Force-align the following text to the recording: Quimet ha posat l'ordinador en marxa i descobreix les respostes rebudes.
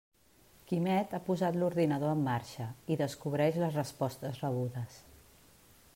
Quimet 0.69 1.13
ha 1.17 1.19
posat 1.27 1.59
l'ordinador 1.63 2.15
en 2.19 2.25
marxa 2.29 2.67
i 2.95 2.99
descobreix 3.03 3.63
les 3.65 3.79
respostes 3.81 4.45
rebudes. 4.47 5.01